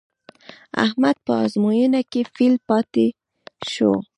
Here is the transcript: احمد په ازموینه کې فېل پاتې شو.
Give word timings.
احمد 0.85 1.15
په 1.25 1.33
ازموینه 1.45 2.01
کې 2.11 2.21
فېل 2.33 2.55
پاتې 2.67 3.05
شو. 3.71 3.93